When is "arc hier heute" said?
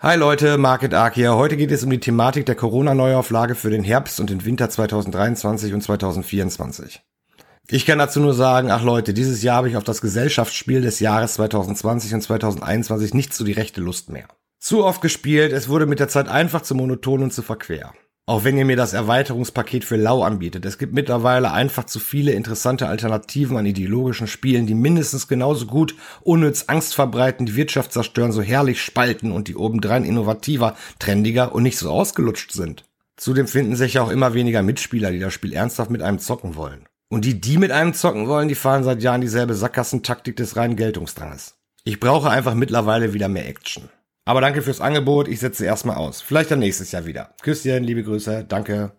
0.94-1.56